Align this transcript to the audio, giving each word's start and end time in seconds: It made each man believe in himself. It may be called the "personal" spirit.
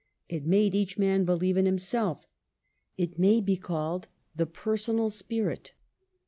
It 0.27 0.47
made 0.47 0.73
each 0.73 0.97
man 0.97 1.25
believe 1.25 1.57
in 1.57 1.67
himself. 1.67 2.25
It 2.97 3.19
may 3.19 3.39
be 3.39 3.55
called 3.55 4.07
the 4.35 4.47
"personal" 4.47 5.11
spirit. 5.11 5.73